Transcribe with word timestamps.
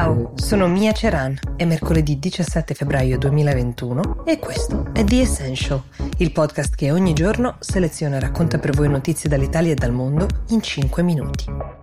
Ciao, 0.00 0.32
sono 0.34 0.66
Mia 0.66 0.92
Ceran. 0.92 1.38
È 1.56 1.66
mercoledì 1.66 2.18
17 2.18 2.72
febbraio 2.72 3.18
2021 3.18 4.24
e 4.24 4.38
questo 4.38 4.86
è 4.94 5.04
The 5.04 5.20
Essential, 5.20 5.82
il 6.16 6.32
podcast 6.32 6.74
che 6.74 6.90
ogni 6.90 7.12
giorno 7.12 7.56
seleziona 7.60 8.16
e 8.16 8.20
racconta 8.20 8.58
per 8.58 8.74
voi 8.74 8.88
notizie 8.88 9.28
dall'Italia 9.28 9.72
e 9.72 9.74
dal 9.74 9.92
mondo 9.92 10.26
in 10.48 10.62
5 10.62 11.02
minuti. 11.02 11.79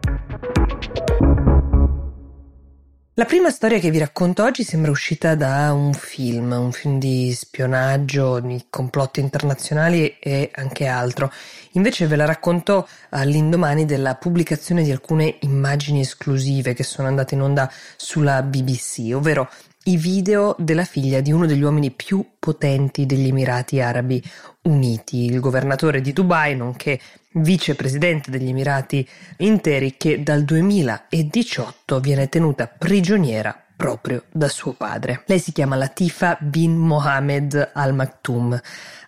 La 3.19 3.25
prima 3.25 3.49
storia 3.49 3.79
che 3.79 3.89
vi 3.89 3.97
racconto 3.97 4.43
oggi 4.43 4.63
sembra 4.63 4.91
uscita 4.91 5.33
da 5.33 5.73
un 5.73 5.91
film, 5.93 6.51
un 6.51 6.71
film 6.71 6.99
di 6.99 7.33
spionaggio, 7.33 8.39
di 8.39 8.67
complotti 8.69 9.21
internazionali 9.21 10.19
e 10.19 10.51
anche 10.53 10.85
altro. 10.85 11.31
Invece 11.71 12.05
ve 12.05 12.15
la 12.15 12.25
racconto 12.25 12.87
all'indomani 13.09 13.85
della 13.85 14.13
pubblicazione 14.13 14.83
di 14.83 14.91
alcune 14.91 15.37
immagini 15.39 16.01
esclusive 16.01 16.75
che 16.75 16.83
sono 16.83 17.07
andate 17.07 17.33
in 17.33 17.41
onda 17.41 17.71
sulla 17.95 18.43
BBC, 18.43 19.09
ovvero 19.15 19.49
i 19.87 19.95
video 19.95 20.53
della 20.59 20.83
figlia 20.83 21.21
di 21.21 21.31
uno 21.31 21.45
degli 21.45 21.61
uomini 21.61 21.91
più 21.91 22.25
potenti 22.39 23.05
degli 23.05 23.27
Emirati 23.27 23.79
Arabi 23.79 24.21
Uniti, 24.63 25.25
il 25.25 25.39
governatore 25.39 26.01
di 26.01 26.11
Dubai, 26.11 26.57
nonché 26.57 26.99
vicepresidente 27.35 28.29
degli 28.29 28.49
Emirati 28.49 29.07
interi, 29.37 29.95
che 29.95 30.23
dal 30.23 30.43
2018 30.43 32.01
viene 32.01 32.27
tenuta 32.27 32.67
prigioniera 32.67 33.57
proprio 33.77 34.23
da 34.29 34.49
suo 34.49 34.73
padre. 34.73 35.23
Lei 35.25 35.39
si 35.39 35.53
chiama 35.53 35.77
Latifa 35.77 36.37
bin 36.41 36.75
Mohammed 36.75 37.71
Al 37.73 37.93
Maktoum 37.93 38.59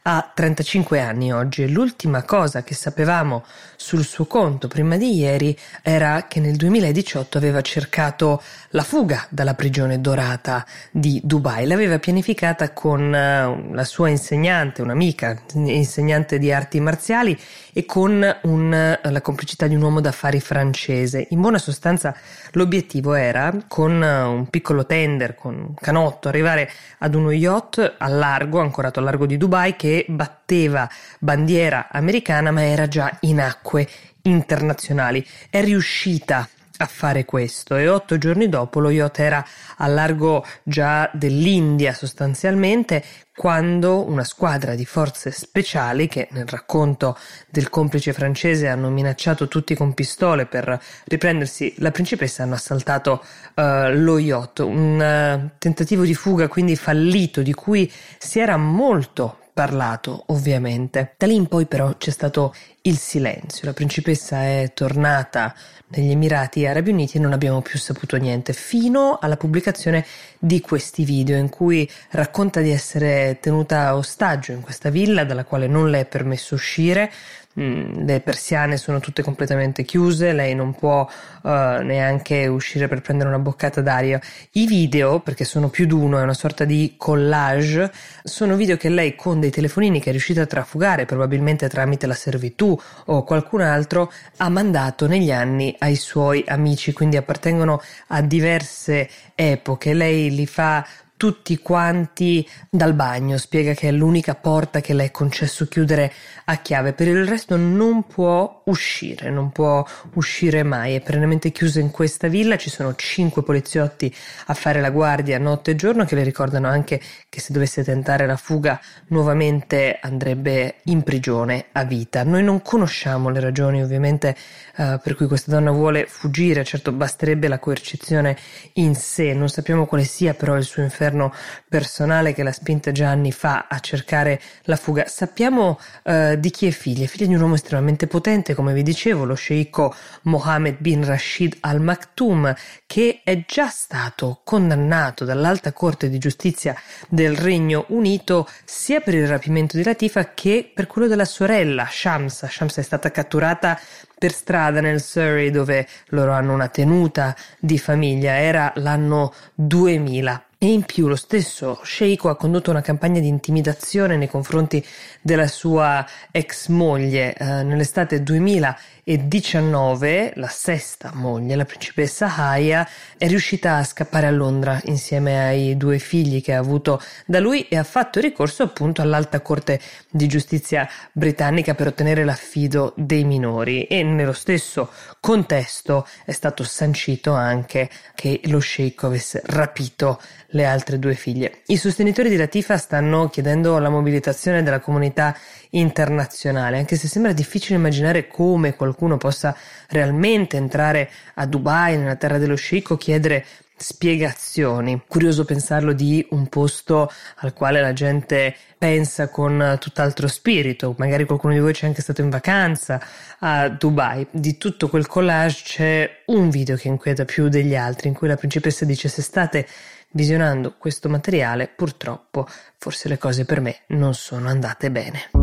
ha 0.09 0.31
35 0.33 0.99
anni 0.99 1.31
oggi 1.31 1.61
e 1.61 1.67
l'ultima 1.67 2.23
cosa 2.23 2.63
che 2.63 2.73
sapevamo 2.73 3.43
sul 3.75 4.03
suo 4.03 4.25
conto 4.25 4.67
prima 4.67 4.97
di 4.97 5.15
ieri 5.15 5.57
era 5.83 6.25
che 6.27 6.39
nel 6.39 6.55
2018 6.55 7.37
aveva 7.37 7.61
cercato 7.61 8.41
la 8.69 8.81
fuga 8.81 9.25
dalla 9.29 9.53
prigione 9.53 10.01
dorata 10.01 10.65
di 10.91 11.21
Dubai. 11.23 11.67
L'aveva 11.67 11.99
pianificata 11.99 12.73
con 12.73 13.13
eh, 13.13 13.69
la 13.71 13.83
sua 13.83 14.09
insegnante, 14.09 14.81
un'amica, 14.81 15.43
insegnante 15.53 16.39
di 16.39 16.51
arti 16.51 16.79
marziali 16.79 17.39
e 17.71 17.85
con 17.85 18.37
un, 18.43 18.73
eh, 18.73 18.99
la 19.01 19.21
complicità 19.21 19.67
di 19.67 19.75
un 19.75 19.81
uomo 19.81 20.01
d'affari 20.01 20.39
francese. 20.39 21.27
In 21.29 21.39
buona 21.39 21.59
sostanza 21.59 22.15
l'obiettivo 22.51 23.13
era 23.13 23.55
con 23.67 24.03
eh, 24.03 24.21
un 24.23 24.47
piccolo 24.49 24.85
tender, 24.85 25.35
con 25.35 25.55
un 25.55 25.73
canotto, 25.75 26.27
arrivare 26.27 26.69
ad 26.97 27.15
uno 27.15 27.31
yacht 27.31 27.95
a 27.97 28.07
largo, 28.07 28.59
ancorato 28.59 28.99
al 28.99 29.05
largo 29.05 29.25
di 29.25 29.37
Dubai, 29.37 29.75
che 29.75 29.98
batteva 30.07 30.89
bandiera 31.19 31.87
americana 31.91 32.51
ma 32.51 32.63
era 32.63 32.87
già 32.87 33.17
in 33.21 33.39
acque 33.39 33.87
internazionali. 34.21 35.25
È 35.49 35.61
riuscita 35.63 36.47
a 36.81 36.85
fare 36.85 37.25
questo 37.25 37.75
e 37.75 37.89
otto 37.89 38.17
giorni 38.17 38.47
dopo 38.47 38.79
lo 38.79 38.89
yacht 38.89 39.19
era 39.19 39.45
a 39.77 39.87
largo 39.87 40.45
già 40.63 41.09
dell'India 41.13 41.93
sostanzialmente 41.93 43.03
quando 43.35 44.07
una 44.07 44.23
squadra 44.23 44.75
di 44.75 44.85
forze 44.85 45.31
speciali 45.31 46.07
che 46.07 46.29
nel 46.31 46.47
racconto 46.47 47.17
del 47.49 47.69
complice 47.69 48.13
francese 48.13 48.67
hanno 48.69 48.89
minacciato 48.89 49.49
tutti 49.49 49.75
con 49.75 49.93
pistole 49.93 50.45
per 50.45 50.81
riprendersi 51.05 51.73
la 51.79 51.91
principessa 51.91 52.43
hanno 52.43 52.55
assaltato 52.55 53.25
uh, 53.55 53.91
lo 53.91 54.17
yacht 54.17 54.59
un 54.59 55.43
uh, 55.43 55.57
tentativo 55.57 56.03
di 56.03 56.13
fuga 56.13 56.47
quindi 56.47 56.77
fallito 56.77 57.41
di 57.41 57.53
cui 57.53 57.91
si 58.17 58.39
era 58.39 58.55
molto 58.55 59.39
parlato, 59.59 60.23
ovviamente. 60.27 61.15
Da 61.17 61.25
lì 61.25 61.35
in 61.35 61.47
poi 61.47 61.65
però 61.65 61.93
c'è 61.97 62.11
stato 62.11 62.55
il 62.83 62.97
silenzio. 62.97 63.67
La 63.67 63.73
principessa 63.73 64.41
è 64.41 64.71
tornata 64.73 65.53
negli 65.87 66.11
Emirati 66.11 66.65
Arabi 66.65 66.91
Uniti 66.91 67.17
e 67.17 67.19
non 67.19 67.33
abbiamo 67.33 67.61
più 67.61 67.77
saputo 67.77 68.15
niente 68.15 68.53
fino 68.53 69.17
alla 69.19 69.35
pubblicazione 69.35 70.05
di 70.39 70.61
questi 70.61 71.03
video 71.03 71.35
in 71.35 71.49
cui 71.49 71.89
racconta 72.11 72.61
di 72.61 72.69
essere 72.69 73.39
tenuta 73.41 73.97
ostaggio 73.97 74.53
in 74.53 74.61
questa 74.61 74.89
villa 74.89 75.25
dalla 75.25 75.43
quale 75.43 75.67
non 75.67 75.89
le 75.89 75.99
è 75.99 76.05
permesso 76.05 76.55
uscire, 76.55 77.11
Mm, 77.59 78.05
le 78.05 78.21
persiane 78.21 78.77
sono 78.77 79.01
tutte 79.01 79.21
completamente 79.21 79.83
chiuse, 79.83 80.31
lei 80.31 80.55
non 80.55 80.73
può 80.73 81.01
uh, 81.41 81.49
neanche 81.49 82.47
uscire 82.47 82.87
per 82.87 83.01
prendere 83.01 83.27
una 83.27 83.39
boccata 83.39 83.81
d'aria. 83.81 84.21
I 84.51 84.65
video, 84.65 85.19
perché 85.19 85.43
sono 85.43 85.67
più 85.67 85.85
di 85.85 85.91
uno, 85.91 86.19
è 86.19 86.21
una 86.21 86.33
sorta 86.33 86.63
di 86.63 86.93
collage, 86.95 87.91
sono 88.23 88.55
video 88.55 88.77
che 88.77 88.87
lei 88.87 89.13
con 89.13 89.41
dei 89.41 89.49
telefonini 89.49 89.99
che 89.99 90.07
è 90.09 90.11
riuscita 90.11 90.43
a 90.43 90.45
trafugare, 90.45 91.03
probabilmente 91.05 91.67
tramite 91.67 92.07
la 92.07 92.13
servitù 92.13 92.79
o 93.05 93.23
qualcun 93.23 93.59
altro, 93.59 94.09
ha 94.37 94.47
mandato 94.47 95.05
negli 95.07 95.31
anni 95.31 95.75
ai 95.79 95.97
suoi 95.97 96.45
amici, 96.47 96.93
quindi 96.93 97.17
appartengono 97.17 97.81
a 98.07 98.21
diverse 98.21 99.09
epoche. 99.35 99.93
Lei 99.93 100.33
li 100.33 100.45
fa 100.45 100.85
tutti 101.19 101.57
quanti 101.57 102.47
dal 102.69 102.93
bagno, 102.93 103.37
spiega 103.37 103.73
che 103.73 103.89
è 103.89 103.91
l'unica 103.91 104.35
porta 104.35 104.79
che 104.79 104.93
le 104.93 105.03
è 105.03 105.11
concesso 105.11 105.67
chiudere 105.67 106.13
a 106.45 106.55
chiave, 106.59 106.93
per 106.93 107.09
il 107.09 107.27
resto 107.27 107.57
non 107.57 108.07
può 108.07 108.61
uscire, 108.67 109.29
non 109.29 109.51
può 109.51 109.85
uscire 110.13 110.63
mai, 110.63 110.95
è 110.95 111.01
perennemente 111.01 111.51
chiusa 111.51 111.81
in 111.81 111.91
questa 111.91 112.29
villa, 112.29 112.55
ci 112.55 112.69
sono 112.69 112.95
cinque 112.95 113.43
poliziotti 113.43 114.15
a 114.45 114.53
fare 114.53 114.79
la 114.79 114.91
guardia 114.91 115.37
notte 115.39 115.71
e 115.71 115.75
giorno 115.75 116.05
che 116.05 116.15
le 116.15 116.23
ricordano 116.23 116.69
anche 116.69 117.01
che 117.27 117.41
se 117.41 117.51
dovesse 117.51 117.83
tentare 117.83 118.25
la 118.25 118.37
fuga 118.37 118.79
nuovamente 119.07 119.99
andrebbe 120.01 120.75
in 120.83 121.03
prigione 121.03 121.65
a 121.73 121.83
vita. 121.83 122.23
Noi 122.23 122.43
non 122.43 122.61
conosciamo 122.61 123.29
le 123.29 123.41
ragioni 123.41 123.83
ovviamente 123.83 124.37
uh, 124.77 124.99
per 125.03 125.15
cui 125.15 125.27
questa 125.27 125.51
donna 125.51 125.71
vuole 125.71 126.05
fuggire, 126.07 126.63
certo 126.63 126.93
basterebbe 126.93 127.49
la 127.49 127.59
coercizione 127.59 128.37
in 128.75 128.95
sé, 128.95 129.33
non 129.33 129.49
sappiamo 129.49 129.85
quale 129.85 130.05
sia 130.05 130.33
però 130.33 130.55
il 130.55 130.63
suo 130.63 130.81
inferno 130.81 131.07
governo 131.09 131.33
personale 131.67 132.33
che 132.33 132.43
l'ha 132.43 132.51
spinta 132.51 132.91
già 132.91 133.09
anni 133.09 133.31
fa 133.31 133.65
a 133.67 133.79
cercare 133.79 134.39
la 134.63 134.75
fuga. 134.75 135.05
Sappiamo 135.07 135.79
uh, 136.03 136.35
di 136.35 136.49
chi 136.51 136.67
è 136.67 136.71
figlia, 136.71 137.07
figlia 137.07 137.27
di 137.27 137.35
un 137.35 137.41
uomo 137.41 137.55
estremamente 137.55 138.07
potente, 138.07 138.53
come 138.53 138.73
vi 138.73 138.83
dicevo, 138.83 139.25
lo 139.25 139.35
sceicco 139.35 139.93
Mohammed 140.23 140.77
bin 140.79 141.05
Rashid 141.05 141.57
al 141.61 141.81
Maktoum, 141.81 142.53
che 142.85 143.21
è 143.23 143.43
già 143.45 143.67
stato 143.67 144.41
condannato 144.43 145.25
dall'Alta 145.25 145.73
Corte 145.73 146.09
di 146.09 146.17
Giustizia 146.17 146.75
del 147.07 147.35
Regno 147.35 147.85
Unito 147.89 148.47
sia 148.65 148.99
per 148.99 149.15
il 149.15 149.27
rapimento 149.27 149.77
di 149.77 149.83
Latifa 149.83 150.33
che 150.33 150.71
per 150.73 150.87
quello 150.87 151.07
della 151.07 151.25
sorella 151.25 151.87
Shamsa. 151.89 152.47
Shamsa 152.47 152.81
è 152.81 152.83
stata 152.83 153.11
catturata 153.11 153.79
per 154.19 154.31
strada 154.31 154.81
nel 154.81 155.01
Surrey 155.01 155.49
dove 155.49 155.87
loro 156.09 156.33
hanno 156.33 156.53
una 156.53 156.67
tenuta 156.67 157.35
di 157.57 157.79
famiglia. 157.79 158.37
Era 158.37 158.71
l'anno 158.75 159.33
2000. 159.55 160.43
E 160.61 160.73
in 160.73 160.83
più 160.83 161.07
lo 161.07 161.15
stesso 161.15 161.79
Sheiko 161.85 162.27
ha 162.27 162.35
condotto 162.35 162.69
una 162.69 162.81
campagna 162.81 163.21
di 163.21 163.29
intimidazione 163.29 164.17
nei 164.17 164.27
confronti 164.27 164.85
della 165.21 165.47
sua 165.47 166.05
ex 166.31 166.67
moglie 166.67 167.33
eh, 167.33 167.63
nell'estate 167.63 168.21
2019, 168.21 170.33
la 170.35 170.49
sesta 170.49 171.11
moglie, 171.13 171.55
la 171.55 171.63
principessa 171.63 172.35
Haya, 172.35 172.85
è 173.17 173.25
riuscita 173.29 173.77
a 173.77 173.85
scappare 173.85 174.27
a 174.27 174.31
Londra 174.31 174.81
insieme 174.83 175.47
ai 175.47 175.77
due 175.77 175.97
figli 175.97 176.41
che 176.41 176.53
ha 176.53 176.59
avuto 176.59 177.01
da 177.25 177.39
lui 177.39 177.65
e 177.69 177.77
ha 177.77 177.85
fatto 177.85 178.19
ricorso 178.19 178.63
appunto 178.63 179.01
all'alta 179.01 179.39
corte 179.39 179.79
di 180.09 180.27
giustizia 180.27 180.89
britannica 181.13 181.73
per 181.73 181.87
ottenere 181.87 182.25
l'affido 182.25 182.91
dei 182.97 183.23
minori 183.23 183.83
e 183.83 184.03
nello 184.15 184.33
stesso 184.33 184.89
contesto 185.19 186.07
è 186.25 186.31
stato 186.31 186.63
sancito 186.63 187.33
anche 187.33 187.89
che 188.15 188.41
lo 188.45 188.59
sceicco 188.59 189.07
avesse 189.07 189.41
rapito 189.45 190.21
le 190.49 190.65
altre 190.65 190.99
due 190.99 191.13
figlie. 191.13 191.61
I 191.67 191.77
sostenitori 191.77 192.29
di 192.29 192.37
Latifa 192.37 192.77
stanno 192.77 193.29
chiedendo 193.29 193.77
la 193.77 193.89
mobilitazione 193.89 194.63
della 194.63 194.79
comunità 194.79 195.35
internazionale, 195.71 196.77
anche 196.77 196.95
se 196.95 197.07
sembra 197.07 197.33
difficile 197.33 197.77
immaginare 197.77 198.27
come 198.27 198.75
qualcuno 198.75 199.17
possa 199.17 199.55
realmente 199.89 200.57
entrare 200.57 201.09
a 201.35 201.45
Dubai, 201.45 201.97
nella 201.97 202.15
terra 202.15 202.37
dello 202.37 202.55
sceicco, 202.55 202.97
chiedere 202.97 203.45
spiegazioni. 203.79 205.01
Curioso 205.07 205.45
pensarlo 205.45 205.93
di 205.93 206.25
un 206.31 206.47
posto 206.47 207.11
al 207.37 207.53
quale 207.53 207.81
la 207.81 207.93
gente 207.93 208.55
pensa 208.77 209.29
con 209.29 209.77
tutt'altro 209.79 210.27
spirito, 210.27 210.95
magari 210.97 211.25
qualcuno 211.25 211.53
di 211.53 211.59
voi 211.59 211.73
c'è 211.73 211.87
anche 211.87 212.01
stato 212.01 212.21
in 212.21 212.29
vacanza 212.29 213.01
a 213.39 213.69
Dubai. 213.69 214.27
Di 214.31 214.57
tutto 214.57 214.87
quel 214.87 215.07
collage 215.07 215.61
c'è 215.63 216.21
un 216.27 216.49
video 216.49 216.75
che 216.75 216.87
inquieta 216.87 217.25
più 217.25 217.49
degli 217.49 217.75
altri, 217.75 218.07
in 218.07 218.13
cui 218.13 218.27
la 218.27 218.37
principessa 218.37 218.85
dice 218.85 219.07
se 219.09 219.21
state 219.21 219.67
Visionando 220.11 220.73
questo 220.75 221.07
materiale, 221.07 221.67
purtroppo, 221.67 222.47
forse 222.77 223.09
le 223.09 223.19
cose 223.19 223.45
per 223.45 223.61
me 223.61 223.81
non 223.89 224.15
sono 224.15 224.49
andate 224.49 224.89
bene. 224.89 225.38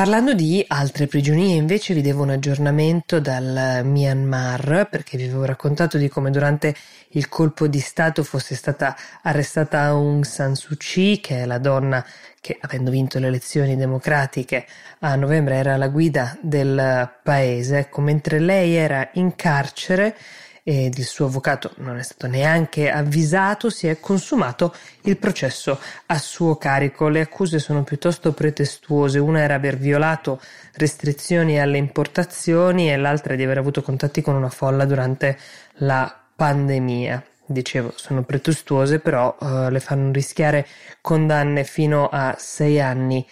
Parlando 0.00 0.32
di 0.32 0.64
altre 0.66 1.06
prigionie, 1.06 1.56
invece, 1.56 1.92
vi 1.92 2.00
devo 2.00 2.22
un 2.22 2.30
aggiornamento 2.30 3.20
dal 3.20 3.82
Myanmar, 3.84 4.88
perché 4.90 5.18
vi 5.18 5.24
avevo 5.24 5.44
raccontato 5.44 5.98
di 5.98 6.08
come 6.08 6.30
durante 6.30 6.74
il 7.08 7.28
colpo 7.28 7.66
di 7.66 7.80
Stato 7.80 8.24
fosse 8.24 8.54
stata 8.54 8.96
arrestata 9.20 9.80
Aung 9.80 10.24
San 10.24 10.54
Suu 10.54 10.78
Kyi, 10.78 11.20
che 11.20 11.42
è 11.42 11.44
la 11.44 11.58
donna 11.58 12.02
che, 12.40 12.56
avendo 12.58 12.90
vinto 12.90 13.18
le 13.18 13.26
elezioni 13.26 13.76
democratiche 13.76 14.64
a 15.00 15.16
novembre, 15.16 15.56
era 15.56 15.76
la 15.76 15.88
guida 15.88 16.34
del 16.40 17.16
paese. 17.22 17.76
Ecco, 17.76 18.00
mentre 18.00 18.38
lei 18.38 18.76
era 18.76 19.06
in 19.12 19.36
carcere, 19.36 20.16
ed 20.62 20.98
il 20.98 21.04
suo 21.04 21.26
avvocato 21.26 21.72
non 21.76 21.96
è 21.96 22.02
stato 22.02 22.26
neanche 22.26 22.90
avvisato, 22.90 23.70
si 23.70 23.86
è 23.86 23.98
consumato 24.00 24.74
il 25.02 25.16
processo 25.16 25.78
a 26.06 26.18
suo 26.18 26.56
carico. 26.56 27.08
Le 27.08 27.20
accuse 27.20 27.58
sono 27.58 27.82
piuttosto 27.82 28.32
pretestuose. 28.32 29.18
Una 29.18 29.40
era 29.40 29.54
aver 29.54 29.76
violato 29.76 30.40
restrizioni 30.74 31.60
alle 31.60 31.78
importazioni 31.78 32.90
e 32.90 32.96
l'altra 32.96 33.34
di 33.34 33.42
aver 33.42 33.58
avuto 33.58 33.82
contatti 33.82 34.20
con 34.20 34.34
una 34.34 34.50
folla 34.50 34.84
durante 34.84 35.38
la 35.78 36.14
pandemia 36.36 37.24
dicevo, 37.52 37.92
sono 37.96 38.22
pretestuose, 38.22 39.00
però 39.00 39.36
uh, 39.38 39.68
le 39.70 39.80
fanno 39.80 40.12
rischiare 40.12 40.66
condanne 41.00 41.64
fino 41.64 42.08
a 42.08 42.36
sei 42.38 42.80
anni 42.80 43.26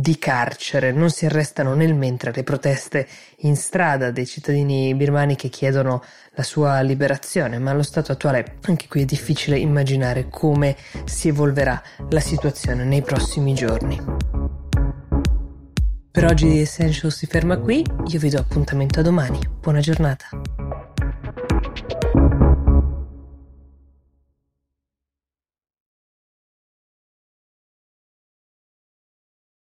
di 0.00 0.18
carcere. 0.18 0.92
Non 0.92 1.10
si 1.10 1.26
arrestano 1.26 1.74
nel 1.74 1.94
mentre 1.94 2.32
le 2.32 2.42
proteste 2.42 3.06
in 3.38 3.56
strada 3.56 4.10
dei 4.10 4.26
cittadini 4.26 4.94
birmani 4.94 5.36
che 5.36 5.48
chiedono 5.48 6.02
la 6.34 6.42
sua 6.42 6.80
liberazione, 6.80 7.58
ma 7.58 7.72
allo 7.72 7.82
stato 7.82 8.12
attuale 8.12 8.56
anche 8.62 8.88
qui 8.88 9.02
è 9.02 9.04
difficile 9.04 9.58
immaginare 9.58 10.28
come 10.28 10.76
si 11.04 11.28
evolverà 11.28 11.82
la 12.08 12.20
situazione 12.20 12.84
nei 12.84 13.02
prossimi 13.02 13.54
giorni. 13.54 14.00
Per 16.10 16.24
oggi 16.26 16.60
Essential 16.60 17.10
si 17.10 17.26
ferma 17.26 17.56
qui, 17.56 17.84
io 18.06 18.18
vi 18.18 18.28
do 18.28 18.38
appuntamento 18.38 19.00
a 19.00 19.02
domani. 19.02 19.40
Buona 19.60 19.80
giornata. 19.80 20.28